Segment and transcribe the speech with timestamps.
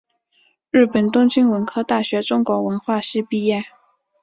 [0.71, 3.65] 日本东京文科大学中国文学系毕业。